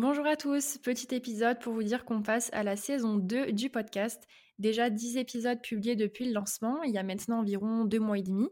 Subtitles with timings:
[0.00, 3.68] Bonjour à tous, petit épisode pour vous dire qu'on passe à la saison 2 du
[3.68, 4.22] podcast.
[4.60, 8.22] Déjà 10 épisodes publiés depuis le lancement, il y a maintenant environ deux mois et
[8.22, 8.48] demi.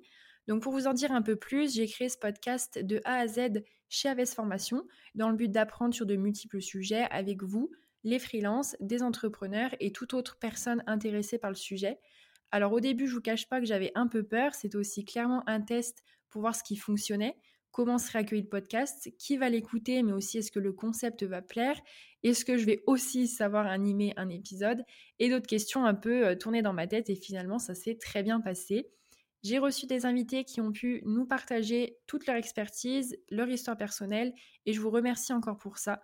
[0.48, 3.28] Donc pour vous en dire un peu plus, j'ai créé ce podcast de A à
[3.28, 7.70] Z chez Aves Formation dans le but d'apprendre sur de multiples sujets avec vous,
[8.02, 12.00] les freelances, des entrepreneurs et toute autre personne intéressée par le sujet.
[12.50, 15.44] Alors au début, je vous cache pas que j'avais un peu peur, c'était aussi clairement
[15.48, 17.36] un test pour voir ce qui fonctionnait
[17.76, 21.42] comment serait accueilli le podcast, qui va l'écouter, mais aussi est-ce que le concept va
[21.42, 21.78] plaire,
[22.22, 24.82] est-ce que je vais aussi savoir animer un épisode,
[25.18, 28.22] et d'autres questions un peu euh, tournées dans ma tête, et finalement ça s'est très
[28.22, 28.88] bien passé.
[29.42, 34.32] J'ai reçu des invités qui ont pu nous partager toute leur expertise, leur histoire personnelle,
[34.64, 36.00] et je vous remercie encore pour ça.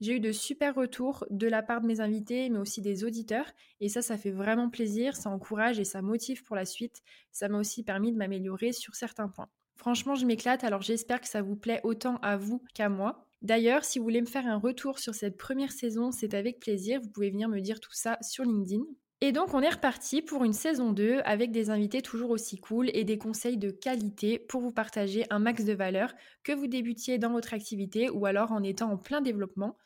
[0.00, 3.52] J'ai eu de super retours de la part de mes invités, mais aussi des auditeurs,
[3.78, 7.00] et ça, ça fait vraiment plaisir, ça encourage et ça motive pour la suite.
[7.30, 9.48] Ça m'a aussi permis de m'améliorer sur certains points.
[9.76, 13.26] Franchement, je m'éclate, alors j'espère que ça vous plaît autant à vous qu'à moi.
[13.42, 17.00] D'ailleurs, si vous voulez me faire un retour sur cette première saison, c'est avec plaisir,
[17.02, 18.84] vous pouvez venir me dire tout ça sur LinkedIn.
[19.20, 22.90] Et donc on est reparti pour une saison 2 avec des invités toujours aussi cool
[22.92, 26.12] et des conseils de qualité pour vous partager un max de valeur
[26.42, 29.76] que vous débutiez dans votre activité ou alors en étant en plein développement.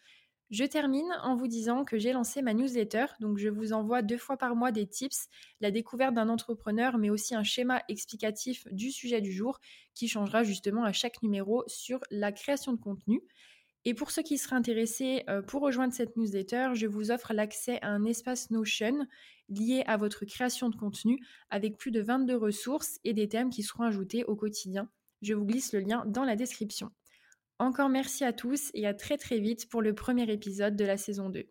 [0.50, 4.16] Je termine en vous disant que j'ai lancé ma newsletter, donc je vous envoie deux
[4.16, 5.28] fois par mois des tips,
[5.60, 9.58] la découverte d'un entrepreneur, mais aussi un schéma explicatif du sujet du jour
[9.94, 13.22] qui changera justement à chaque numéro sur la création de contenu.
[13.84, 17.80] Et pour ceux qui seraient intéressés euh, pour rejoindre cette newsletter, je vous offre l'accès
[17.82, 19.04] à un espace Notion
[19.48, 21.18] lié à votre création de contenu
[21.50, 24.88] avec plus de 22 ressources et des thèmes qui seront ajoutés au quotidien.
[25.22, 26.90] Je vous glisse le lien dans la description.
[27.58, 30.98] Encore merci à tous et à très très vite pour le premier épisode de la
[30.98, 31.48] saison 2.